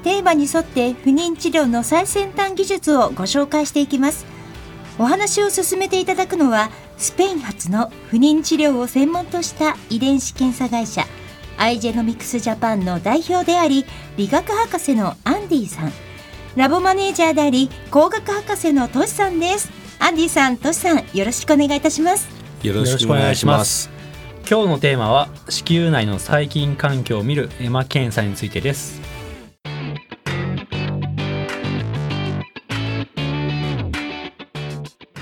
[0.00, 4.26] テーマに沿って不妊治療の最先端技術をご紹介していきます。
[4.98, 11.06] お話を進めていただくのはスペイン発の不妊治療を専門とした遺伝子検査会社
[11.56, 13.84] アイジェノミクスジャパンの代表であり
[14.16, 15.92] 理学博士のアンディさん。
[16.56, 19.70] ラボマネージャーであり工学博士のトシさんです。
[19.98, 22.28] アンディさんトシさんよろしくお願いいたします。
[22.62, 24.00] よろしくお願いします。
[24.50, 29.00] 今日のテーマは子宮内の細菌環境を見るエマ検査についてです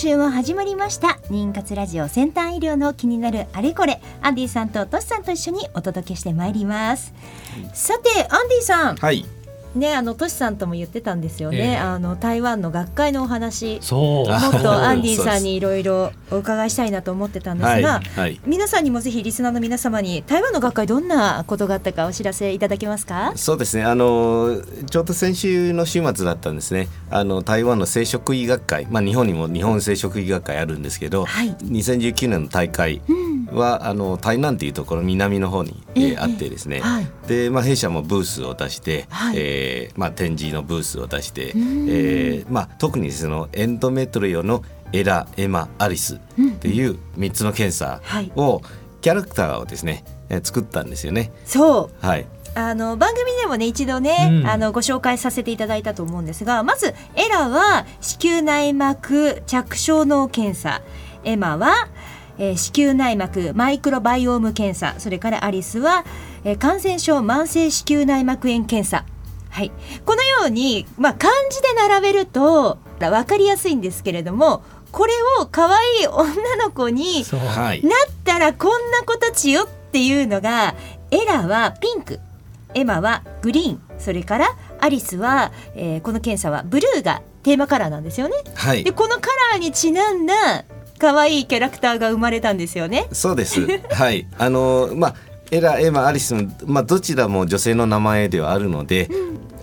[0.00, 1.18] 週も始まりました。
[1.28, 4.00] 妊活ラジオ先端医療の気になるあれこれ。
[4.22, 7.12] アンディさんとトシさんと一緒にお届けしてまいります。
[7.74, 8.96] さてアンディさん。
[8.96, 9.26] はい
[9.74, 11.76] ねあのトシさんとも言ってたんですよね、ええ。
[11.76, 14.28] あの台湾の学会のお話そう。
[14.28, 18.40] もっとアンディさんにいろいろお伺いしたいなと思ってたんですはいが、はい。
[18.46, 23.32] 皆さんにもぜひリスナーの皆様に台湾の学会どんなことがあったかお知らせいただけますか？
[23.36, 23.84] そうですね。
[23.84, 26.88] あのちょうど先週の週末だったんですね。
[27.10, 31.54] あの台湾の生殖医学会、まあ、日本にも日本生殖医学会あるんですけど、はい。
[31.56, 33.02] 2019年の大会
[33.52, 37.06] は、あの台南というところ南の方に、えーええあってですね、はい。
[37.26, 39.36] で、まあ、弊社もブースを出して、はい。
[39.36, 41.86] えーまあ、展示のブースを出して、ん。
[41.88, 44.62] えーまあ、特にそのエンドメトリオの
[44.92, 46.18] エラエマアリスっ
[46.58, 48.32] ていう3つの検査はい。
[48.36, 48.60] を、
[49.00, 51.32] キャラクターをですね、えー作ったんですよね。
[51.44, 52.06] そう。
[52.06, 52.26] はい。
[52.54, 54.46] あの番組でもね一度ね、うん。
[54.46, 60.82] あのご紹介させていただいたと思うんですがまずエラは子宮内膜着床脳検査。
[61.22, 61.88] エマは、
[62.38, 64.98] えー子宮内膜マイクロバイオーム検査。
[64.98, 66.04] それからアリスは、
[66.44, 69.04] えー感染症慢性子宮内膜炎検査
[69.60, 69.72] はい、
[70.06, 80.74] このように、まあ、漢字で並べると分かりやすいんですけれどもこれを可愛い女の子になったらこんな子たちよっていうのが
[81.10, 82.20] エラはピンク
[82.72, 88.36] エマはグリーンそれからアリスは、えーこの検査はブルーがテーマカラーなんですよね。
[88.54, 90.64] はいでこのカラーにちなんだ
[90.98, 93.08] 可愛いキャラクターが生まれたんですよね。
[93.12, 93.60] そうです。
[93.92, 94.26] はい。
[94.38, 95.14] あのまあ
[95.50, 99.10] エラ、エマ、アリスもまあどちらも女性の名前ではあるので、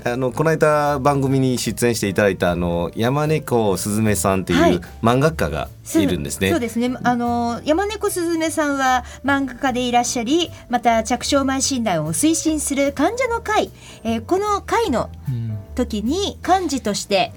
[0.04, 4.76] あのこの間番組に出演していただいたあの山猫すずめさんとはいい。
[4.78, 6.50] う漫画家がいるんですね。
[6.50, 6.96] そうですね。
[7.04, 13.72] あの山猫すずめさんは漫画家でいらっしゃり、また着床前診断を推進する患者の会、
[14.04, 17.32] えーこの会のうん時に幹事として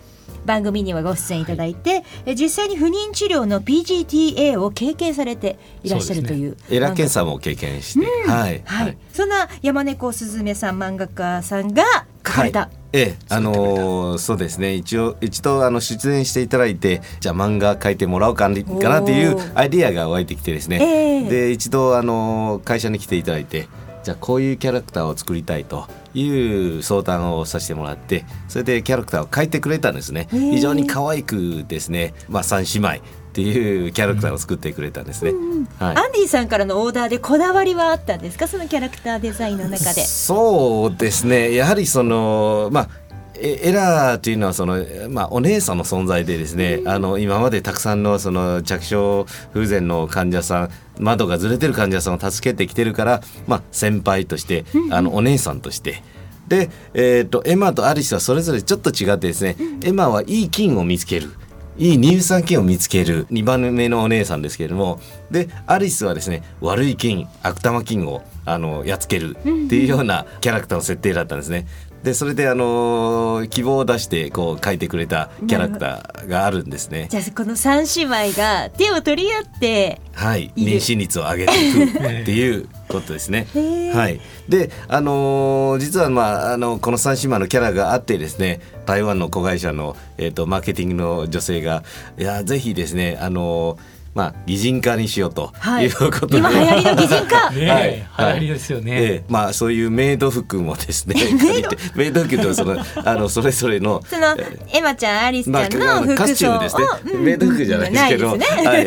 [0.46, 11.84] 番組にはご出演いただいて、え実際に不妊治療の PGTA を経験されていらっしゃるというエラ検査査も経験して、はい、はい、そんな山猫すずめさん漫画家さんが
[12.26, 14.74] 書かれた、はいええ、あのーそうですね。
[14.74, 21.28] 一応一度あの出演していただいてじゃあ漫画描いてもらおうかなかなっていうアイディアが湧いてきてですね、ええ。
[21.28, 23.68] で一度あのー会社に来ていただいて
[24.02, 30.26] じゃあこういうキャラクターを作りたいという相談をさせてもらってそれでキャラクターを描いてくれたんですね。
[30.32, 35.32] 非常に可愛くですね、まあ、三姉妹っていうキャラクターを作ってくれたんですね、
[35.78, 35.96] はい。
[35.96, 38.48] アンディさんからのオーダーでこだわりはあったんですか？
[38.48, 40.04] そのキャラクターデザインの中で。
[40.04, 41.54] そうですね。
[41.54, 42.88] やはりそのまあ
[43.36, 56.02] えエラーというのはその、まあ、お姉さんの存在でですね、あの今までたくさんのその着床不全の患者さん窓がずれてる患者さんを助けてきてるから、まあ、先輩として、あのお姉さんとして。
[56.48, 61.30] で、えー、とエマとアリスはそれぞれちょっと違ってですね、エマはいい菌を見つける
[61.78, 63.26] いい乳酸菌を見つける。
[63.26, 65.00] 2番目のお姉さんですけれども。
[65.30, 69.36] でアリスはですね悪い菌悪玉菌をあのやっつける。
[69.36, 71.66] っていうようなキャラクターの設定だったんですね。
[72.02, 77.08] でそれであの希望を出してこう書いてくれたキャラクターがあるんですね。
[77.10, 83.46] じゃあこの三姉妹が手を取り合ってはい、妊娠率を上げていくっていうことですね。
[83.94, 91.84] はい、で、あのー実は、まあ、あのこの三姉妹のキャラがあってですね台湾の子会社の、えー、とマーケティングの女性が
[92.18, 95.86] いやぜひですね、あのーまあ、擬人化にしようとはい。
[95.86, 97.50] いうことで、今流行りの擬人化。
[97.54, 98.32] ねえ、はい。
[98.32, 98.92] 流行りですよね。
[98.92, 99.24] ええ。
[99.28, 101.14] まあそういうメイド服もですね。
[101.94, 102.24] メイド？
[102.24, 104.36] 服とその あのそれぞれのその
[104.72, 106.84] エマちゃんアリスちゃんのまあカスチュー服装をムですね、
[107.14, 107.24] うん。
[107.24, 108.46] メイド服じゃないですけど、ね。
[108.46, 108.86] はい、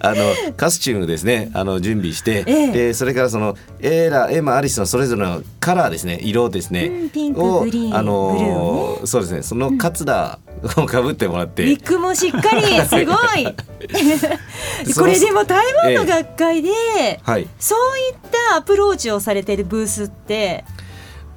[0.00, 1.50] あのカスチュームですね。
[1.52, 2.72] あの準備して、ええ。
[2.72, 6.18] でそれからそのエラエマアリスのそれぞれのカラーですね。
[6.22, 9.42] 色ですね、うんピンクをグリーンあのブルーをそうですね。
[9.42, 10.49] そのカツラを
[10.86, 13.46] かぶってもらって、ウィッグもしっかりすごい。
[14.94, 16.70] これでも台湾の学会で、
[17.22, 17.48] はい。
[17.58, 18.14] そういっ
[18.50, 20.64] たアプローチをされているブースって。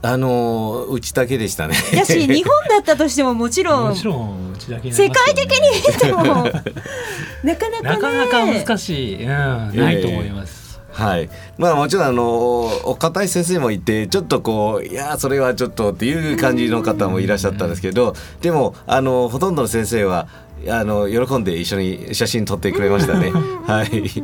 [0.06, 1.76] あのうちだけでしたね。
[1.94, 3.90] やし日本だったとしてももちろん。
[3.92, 6.24] もちろんうちだけ世界的に見ても。
[7.44, 7.82] なかなかね。
[7.82, 10.63] なかなか難しい、うん、ないと思います。
[10.94, 20.28] はい、まあもちろんあのお堅い先生もいてちょっとこういやそれはちょっとっていう感じの方もいらっしゃったんですけどでもあのほとんどの先生は
[20.70, 23.32] あの喜んで一緒に写真撮ってくれましたね。
[23.66, 24.24] はい、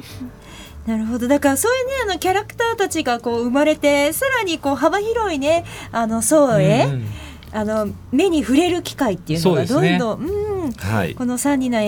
[0.86, 1.28] なるほど。
[1.28, 7.06] だからそういうねあのキャラクターたちがこう生まれてさらにこう幅広いねあの層へ、うん。
[7.52, 10.72] あの目に触れる機会っていうのがどんどん、うん。
[10.74, 11.16] はい。
[11.16, 11.80] この3人の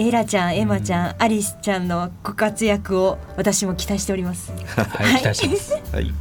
[0.00, 4.52] エエラちゃんエマちゃん、アリスちゃんのご活躍を私も期待しております。
[4.52, 5.72] はい、期待してます。
[5.92, 6.14] はい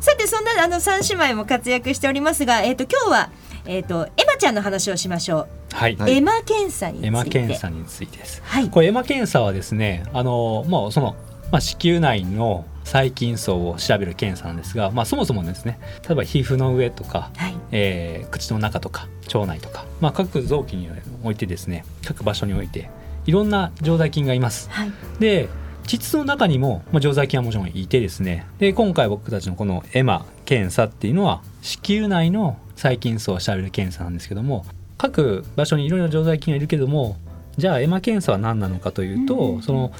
[0.00, 3.30] さてそんなあの3姉妹も活躍しておりますが、えっ、と今日は
[3.64, 5.48] えっ、とエマちゃんの話をしましょう。
[5.72, 7.06] はい、はいエマ検査について。
[7.06, 8.42] エマ検査についてです。
[8.44, 8.70] はい。
[8.70, 11.14] これエマ検査はですね、あのもうその
[11.52, 17.56] まあ子宮内の細菌層を調べる検査なんですが、まあそもそもですね、例えば皮膚の上とか、はい。
[17.72, 20.88] えー口の中とか腸内とか、まあ各臓器に
[21.22, 22.90] おいてですね、各場所において
[23.26, 24.70] いろんな常在菌がいます。
[24.70, 24.92] はい。
[25.18, 25.48] で
[25.86, 34.64] 膣の中にも、まあ、常在菌はもちろんいてですねで今回僕たちのこのエマ検査っていうのは子宮内の細菌層を調べる検査なんですけども
[34.96, 37.16] 各場所にいろいろ常在菌がいるけども
[37.58, 39.92] じゃあエマ検査は何なのかというと、うんその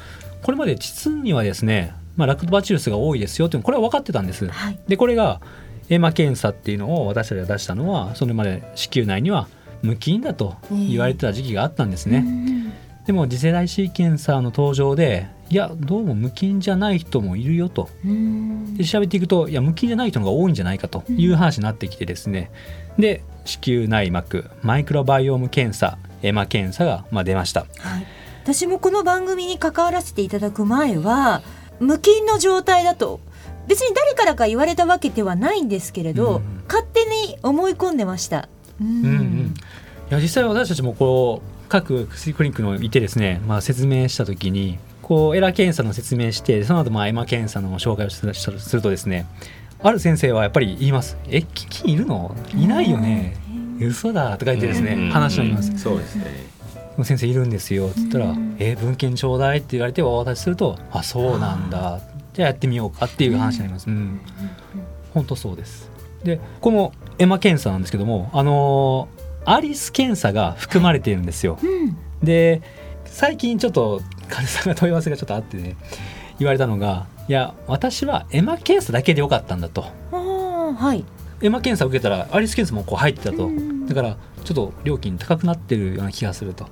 [0.42, 4.48] これまで膣にはですね、まあ、ラクトバチルスが多いですよっていうのこれは分かってたんです。
[4.48, 4.78] はい。
[4.88, 5.40] でこれが
[5.88, 9.48] エマ検査っていうのを私たちが出したのはそれまで子宮内には
[9.82, 12.18] 無菌だと言われてた時期があったんですね。
[12.18, 12.20] う
[12.50, 12.54] ん
[13.06, 22.50] でも次世代シーケンサーの登場でいやどうも無菌じゃない人もいるよとうんで調べていくといや無菌じゃない人の方が多いんじゃないかという話になってきてですね、
[22.98, 28.06] で子宮内膜マイクロバイオーム検査エマ検査がまあ出ましたはい。
[28.42, 31.42] 私もこの番組に関わらせていただく前は
[31.84, 33.20] 無菌の状態だと。
[33.66, 36.62] 別に誰からか言われたわけではないんですけれど、うん。
[36.68, 38.48] 勝手に思い込んでました。
[38.80, 39.04] うんうん。
[39.04, 39.54] うん。
[40.10, 49.26] いや実際私たちもこう各薬クリニックのいてですね、まあ、説明した時にこうエラ検査の説明してその後まあエマ検査の紹介をするするとですね
[49.82, 52.36] ある先生はやっぱり言います「え菌いるの？
[52.54, 53.36] いないよね。
[53.80, 55.10] 嘘だ」とか言ってですね、うん。
[55.10, 55.78] 話になります。
[55.78, 56.24] そうですね。
[57.02, 62.00] 先生いるんですよっつったらうん「え文献ちょうだい」って言われてお渡しすると「あそうなんだ。
[62.34, 63.88] じゃあやってみようか」っていう話になります。
[63.88, 64.20] うん。
[65.12, 65.90] 本当そうです。
[66.22, 67.80] でこのエマ検査なん。
[67.80, 71.26] ですけどもあのーアリス検査が含まれているん。
[71.26, 71.58] ですよ。
[71.62, 71.96] うん。
[72.22, 72.62] で
[73.04, 74.72] 最近ちょっと患者さん。
[74.72, 75.76] が問い合わせがちょっとあってね
[76.38, 79.60] 言われたのが「いや私はエマ検査だけでよかったん。
[79.60, 79.84] だ」と。
[80.12, 81.04] はい。
[81.42, 83.86] エマ検査を受けたらアリス検査もこう入ってたと、うん。
[83.86, 86.66] だからちょっと料金高くなってるような気がすると。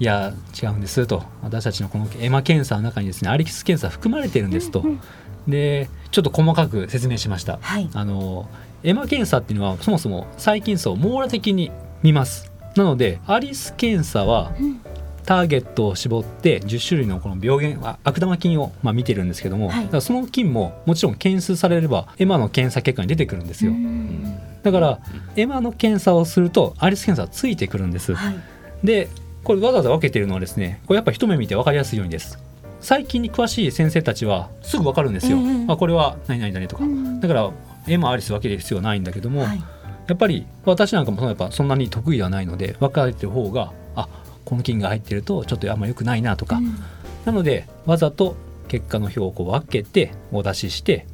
[0.00, 1.24] いや違うんですと。
[1.42, 5.00] 私たちのこのエマ検査の中にですねアリス検査含まれてるんですと、うん
[5.48, 7.58] でちょっと細かく説明しました。
[7.62, 7.88] はい。
[7.94, 8.50] あの
[8.84, 11.72] エマ検査っていうのはそもそも細菌層を網羅的に
[12.02, 12.52] 見ます。
[12.76, 14.80] なのでアリス検査はうん。
[15.24, 19.84] ターゲットを絞って10種類のこの病原あ悪玉菌をまあ見てるんですけども、はい。
[19.84, 24.98] だからその菌ももちろん検出されればエマの検査結果に出てくるんですよ、うんだから
[25.36, 28.36] エマの検査をするとアリス検査はついてくるんです、はい。
[28.84, 29.08] で
[29.44, 32.38] これわざわざ分けてるのはですねこれやっぱ一目見て分かりやすいようにです。
[32.80, 37.50] 最近に詳しい先生たちはすぐ分かるんですよ、うんうんあこれは何々だねとか、うんだから
[37.88, 39.62] エマアリス分ける必要はないんだけども、はい。
[40.06, 44.08] やっぱり私なんかもそのやっぱそんなに得意ではないので分かれてる方があ
[44.44, 46.76] この菌が入ってるとちょっとあんまり良くないなとか、うん。
[47.24, 48.36] なのでわざと
[48.68, 51.06] 結果の表をこう分けてお出しして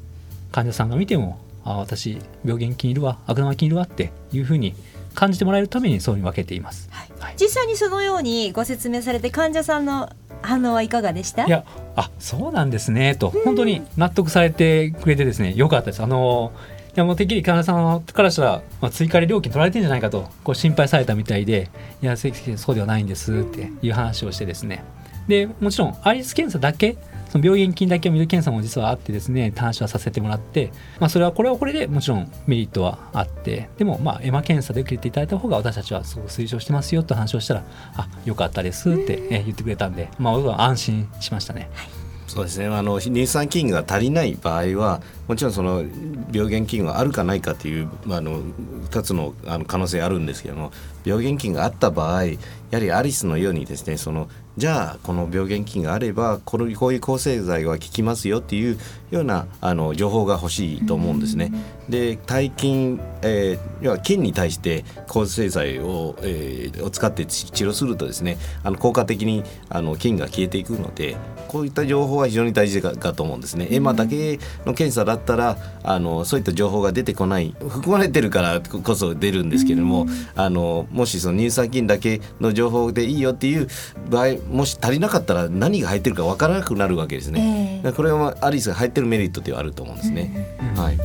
[0.52, 4.74] 患者さんが見てもあ私病原菌いるわ悪玉菌いるわっていうふうに
[5.14, 6.88] 感じてもらえるためにそうに分けています。
[6.90, 7.08] はい。
[7.20, 7.34] はい。
[7.38, 10.10] 実際にそのようにご説明されて患者さんの
[10.42, 11.46] 反応はいかがでした？
[11.46, 11.64] いや
[11.96, 13.30] あそうなんですねと。
[13.30, 16.02] 本当に納得されてくれてですねよかったです。
[16.02, 16.52] あの
[16.94, 21.68] やもうてっきり患者さんからしたら、まあ、追加で料金取られてるんじゃないかとこう心配されたみたいで
[22.02, 24.84] いやそうではないんですっていう話をしてですね。
[25.26, 26.96] でもちろんアリス検査だけ
[27.34, 37.64] その病原菌だけを見る検査も実はあってですね探査させてもらって、まあ、それはこれはこれでもちろんメリットはあってでもまあエマ検査で受けていただいた方が私たちはすごく推奨してますよと話をしたら
[37.96, 41.68] あよかったですって言ってくれたんで、まあ、安心しましたね。
[41.74, 41.88] はい。
[42.28, 42.66] そうですね。
[42.66, 45.84] あの乳酸菌が足りない場合はもちろんその
[46.32, 48.42] 病原菌があるかないかっていう、まあ、あの
[48.90, 50.72] 2つのあの可能性あるんですけども
[51.04, 52.38] 病原菌があった場合や
[52.72, 58.78] はりアリスのようにですねそのじゃあこの病原菌があればこのこういう抗生剤は効きますよっていう
[59.10, 61.52] ようなあの情報が欲しいと思うんですね。
[61.88, 71.16] で細菌、えー、要は菌に対して抗生剤を,、えー、を使って治療するとですねあの効果的にあの菌が消えていくので
[71.48, 73.68] こういった情報は非常に大事かと思うんですね。
[73.70, 83.68] エマだけの検査だったらあのそういった情報が出てこない含まれてるからこそ出るんですけれども、あのもしその乳酸菌だけの情報でいいよっていう
[84.10, 87.80] 場合もし足りなかったら何が入ってるか分からなくなるわけですね。
[87.84, 90.58] えー、これはアリスが入ってるメリットではあると思うんですね。
[90.76, 90.98] うん、はい。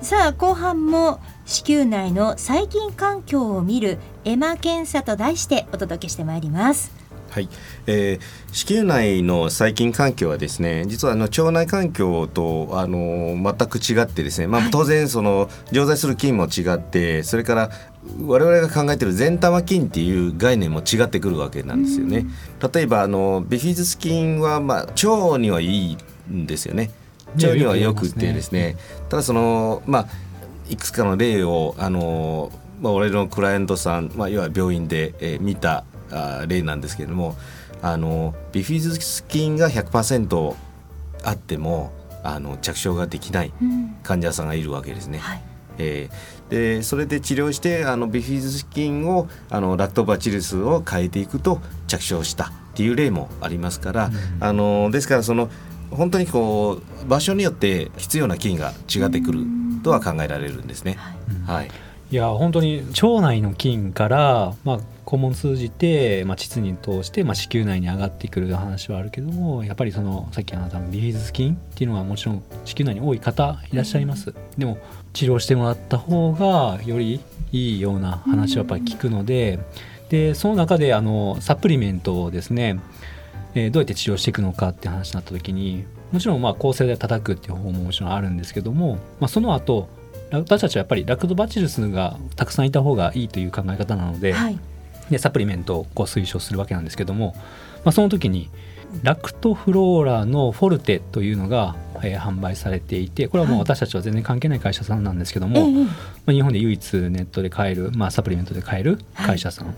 [0.00, 7.05] さあ後半も子宮内の細菌環境を見るエマ検査と題してお届けしてまいります。
[7.36, 7.50] はい、
[7.86, 17.70] えー、子宮内の細菌環境はですね実はあの腸内環境とあの全く違ってですね、まあ、当然その常在する菌も違ってそれから
[18.22, 22.24] 我々が考えている善玉菌っていう概念も違ってくるわけなんですよね。
[22.72, 25.98] 例えばあのビフィズス菌はまあ腸にはいい
[26.32, 26.90] んですよね。
[27.34, 28.78] 腸にはよくてですね、
[29.10, 30.08] ただそのまあ
[30.70, 32.50] いくつかの例をあの
[32.80, 37.36] まあ、俺のクライアントさん、まあ、要は病院で、えー、見たあ例なんですけれども
[37.82, 40.54] あのビフィズス菌が100%
[41.24, 43.52] あってもあの着床ができない
[44.02, 45.18] 患者さんがいるわけですね。
[45.18, 45.24] うん。
[45.24, 45.42] はい、
[45.78, 55.48] えー、でそれで治療してあのビフィズス菌をあのラクトバチルスを変えていくと着床したっていう例もありますから、うん、あのですからその
[55.90, 59.44] 本当にこう場所によって必要な菌が違ってくる
[59.84, 60.96] とは考えられるんですね。
[61.46, 61.70] はい、はい
[62.08, 74.78] いや本当に腸内の菌から、まあ、肛門通じて、まあ、膣に通して、まあ、子宮内に上がってくる話はあるけどもやっぱりそのさっきあなたのビフィズス菌っていうのはもちろん子宮内に多い方いらっしゃいます、でも
[75.14, 77.20] 治療してもらった方がより
[77.50, 79.58] いいような話はやっぱり聞くので
[80.08, 82.78] でその中であのサプリメントをですね、
[83.56, 89.88] えー、どうやって治療していくのかって話になった時にもちろんまあ抗生で叩くっていう方法ももちろんあるんですけども、まあ、その後
[90.30, 94.58] 私たちはやっぱりラクトバチルスがたくさんいた方がいいという考え方なのではい、
[95.10, 97.34] でサプリメントをこう推奨するわけなんですけども、
[97.84, 98.50] まあ、その時に
[99.02, 105.90] ラクトフローラのフォルテというのが、えー、販売されていてこれはもう私たちは全然関係ない会社さんなんですけども、はい、ま
[106.28, 109.76] あ、日本で唯一ネットで買える、まあ、サプリメントで買える会社さん、はい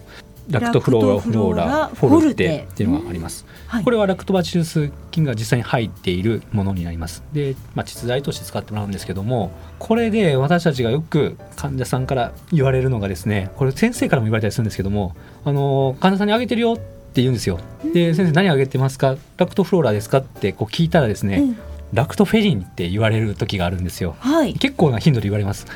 [0.51, 7.23] ラクトフローラフローラフォルテっていうのがあります、はい、これはラクトバチルス菌が実際に入っているものになります。
[7.33, 15.15] で、まあ、膣剤として使ってもらうんですけどもこれで私たちがよく患者さんから言われるのがですねこれ先生からも言われたりするんですけども
[15.45, 17.59] あの患者さんにあげてるよって言うんですよ。
[17.93, 19.17] で先生何あげてますか？
[19.37, 20.19] ラクトフローラですか？
[20.19, 21.57] ってこう聞いたらですね、うん、
[21.93, 25.67] ラクトフェリンって言われる時があるんですよ、はい、結構な頻度で言われます。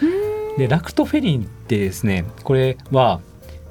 [0.57, 3.21] でラクトフェリンってですねこれは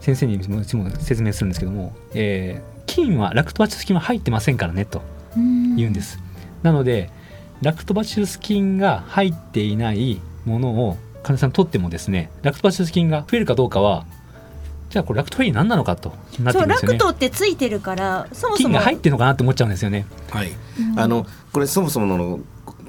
[0.01, 5.01] 先生にも説明するんですけども、えー、菌はラクトバチルス菌は入ってませんからねと
[5.35, 6.19] 言うんです。
[6.63, 7.09] なので
[7.61, 14.05] ラクトバチルス菌が入っていないものを患者さん取ってもですねラクトバチルス菌が増えるかどうかは
[14.89, 16.97] じゃあこれラクトフェリー何なのかとなってくるんですよね。
[16.97, 20.05] ラクトってついてるからそもそも菌が入ってるのかなって思っちゃうんですよね。
[20.31, 20.51] はい。
[20.97, 22.39] あのこれそもそもの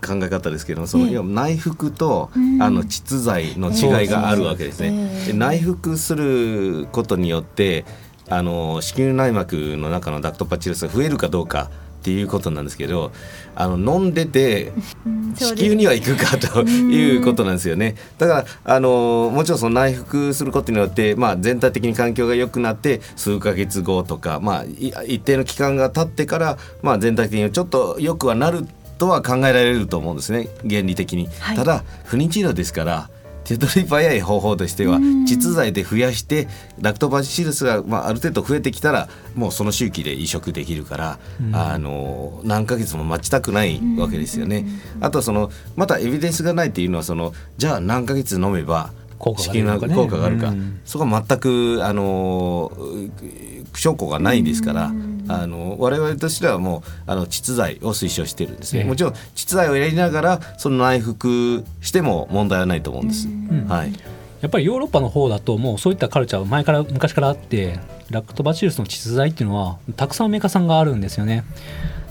[0.06, 2.30] 考え方ですけどその、要は内服と、
[2.61, 5.25] あの膣剤の違いがあるわけですね。
[5.26, 7.85] で内服することによって
[8.28, 11.71] あの子宮内膜の中のダクトパチルスが増えるかどうか
[12.02, 13.12] っていうことなんですけど
[13.54, 14.73] あの飲んでて
[15.37, 17.94] 子宮には行くかということなんですよね。
[18.18, 24.64] だからあのもちろんその内服することによって、まあ、全体的に環境が良くなって数ヶ月後とか、まあ、
[25.04, 28.66] 一定の期間が経ってから、まあ、全体的にちょっと良くはなる
[29.02, 33.11] とは考えられると思うんですね原理的に、はい、ただ不妊治療ですから
[33.42, 36.47] 手取り早い方法としては膣剤で増やして
[36.80, 41.18] ラクトバシルスが、まあ、ある程度増えてきたらもうその周期で移植できるから、
[41.52, 44.64] あの何ヶ月も待ちたくないわけですよね。
[45.00, 50.54] あとそのまたエビデンスがないっていうのはそのじゃあ何ヶ月飲めば効果があるか、ね、効果があるか、
[50.85, 52.71] そこは全くあの
[53.75, 54.92] 証拠がないですから。
[55.39, 58.87] ああの我々としてはもうあの窒剤を推奨してるんですね、ええ。
[58.87, 63.67] もちろん窒剤をやりながらその内服しても問題はないと思うんです、ん。
[63.69, 63.93] はい。
[64.41, 67.79] やっぱりヨーロッパの方だともうそういったカルチャーは前から昔からあって
[68.11, 71.45] ラクトバチルスの窒剤っていうのはたくさんメーカーさんがあるんですよね。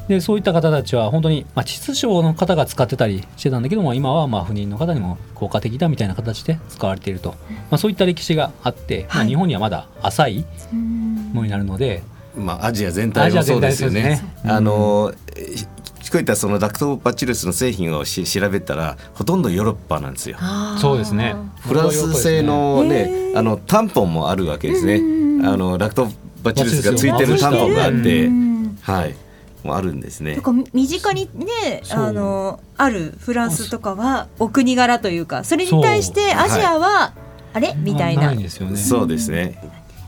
[0.08, 7.36] でそういった方たちは本当に、まあ、窒症の方が使ってたりしてたんだけども今はまあ不妊の方にも効果的だみたいな形で使われていると、
[7.70, 9.28] まあ、そういった歴史があって、まあ、はい。
[9.28, 12.04] 日本にはまだ浅いうんものになるので、
[12.36, 14.02] まあ、アジア全体もそうですよね。
[14.04, 14.24] ね。
[14.46, 15.56] あのえ
[16.02, 20.38] 聞こえたそのラクトバチルスの製品をし調べたらほとんどヨーロッパなんですよ。
[20.80, 21.36] そうですね。
[21.60, 22.96] フランス製のへね。
[23.36, 24.96] ーあのタンポンもあるわけですね。
[24.96, 26.08] うんあのラクト
[26.44, 29.16] バチルスがついてるタンポンがあってうんはい。
[29.64, 30.36] もうあるんですね。
[30.36, 37.14] とか身近にねあのあるフランスとかはお国柄というかそれに対してアジアは、
[37.54, 37.76] あれ？
[37.78, 38.28] みたいな。
[38.28, 38.76] ないんですよね。
[38.76, 39.62] そうですね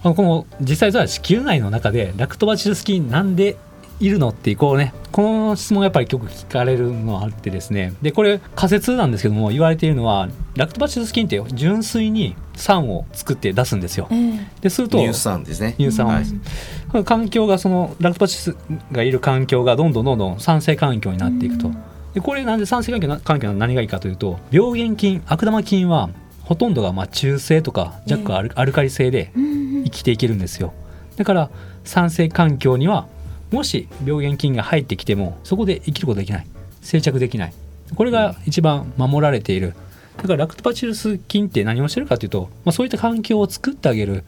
[0.04, 3.56] この実際は子宮内の中でラクトバチルス菌なんで
[4.00, 7.94] いるのってこうねこの質問がやっぱりよく聞かれるのがあってですね。
[8.02, 14.08] でこれ仮説なんですけども言われているのはラクトバチルス菌って純粋に酸を作って出すんですよ。
[14.12, 14.48] ええ。
[14.62, 15.76] ですると乳酸ですね。
[15.78, 17.04] 乳酸をはい。
[17.06, 18.58] 環境がそのラクトバチルス
[18.92, 21.72] がいる環境がどんどんどんどん酸性環境になっていくと。
[22.14, 26.10] でこれなんで酸性環境な環境の何がいいかというと病原菌悪玉菌は
[26.42, 29.53] ほとんどがまあ中性とか若干アル,、アルカリ性でうん
[29.84, 30.74] 生きていけるんですよ。
[31.16, 31.50] だから
[31.84, 33.08] 酸性環境には
[33.52, 36.48] もし病原菌が入ってきてもそこで生きることできない。
[36.82, 37.54] 生着できない。
[37.96, 39.76] これが一番守られている。
[40.18, 44.24] だからラクトバチルス菌って何をしてるかというと、まあ、そういった環境を作ってあげる。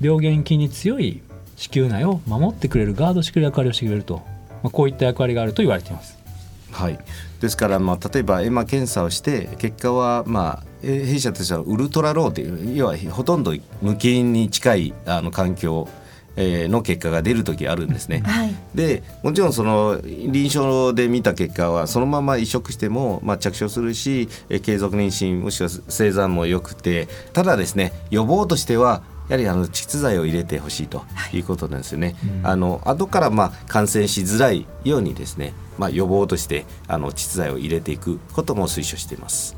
[0.00, 1.22] 病原菌に強い
[1.56, 4.22] 子宮内を守ってくれるガードしてくれる役割をしてくれると、
[4.62, 6.16] まあ、こういった役割があると言われています。
[6.70, 6.98] はい、
[7.40, 15.88] ですから、まあ、例えばエマ検査をして結果は、まあ、弊社としてはウルトラローという要はほとんど無菌に近いあの環境
[16.40, 18.22] えーの結果が出る時あるんですね。
[18.24, 31.02] はいでもちろんその臨床で見た結果はそのまま移植しても、まあ、着床するし、えー継続妊娠もしくは生産も良くてただですね予防としてはやはりあの窒剤を入れてほしいと
[31.32, 32.14] いうことなんですよね。
[32.42, 39.57] うんあの後からまあ感染しづらいようにですね、まあ、予防としてあの窒剤を入れていくことも推奨しています。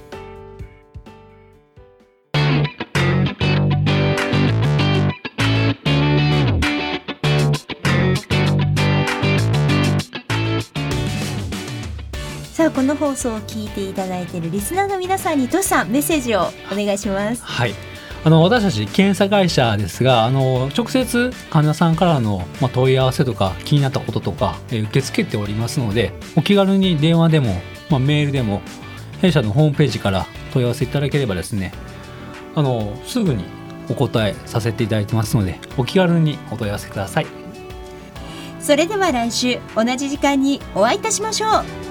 [12.61, 17.41] さあこの放送を聞いていただいているリスナーの皆さんにトシさんメッセージをお願いします。
[17.43, 17.73] はい。
[18.23, 27.55] あの私たち検査会社ですがあの直接患者さんからの、まあ、問い合わせとか気になったこととか、えー受け付けておりますのでお気軽に電話でも、
[27.89, 28.61] まあ、メールでも
[29.21, 31.73] 弊社のホームページから問い合わせいただければですね
[32.53, 33.43] あのすぐに
[33.89, 37.25] お答えさせていただいてますのでお気軽にお問い合わせください。
[38.59, 41.47] それでは来週同じ時間にお会いいたしましょ
[41.87, 41.90] う